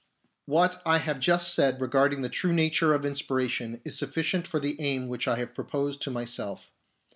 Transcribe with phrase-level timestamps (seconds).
[0.47, 4.81] What I have just said regarding the true nature of inspiration is sufficient for the
[4.81, 6.71] aim which I have proposed to myself.